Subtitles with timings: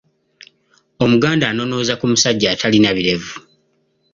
[1.03, 3.31] Omuganda anonooza ku musajja atalina birevu.